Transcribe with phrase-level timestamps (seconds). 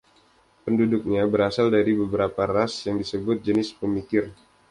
[0.65, 4.25] Penduduknya berasal dari beberapa ras, yang disebut “Jenis Pemikir”.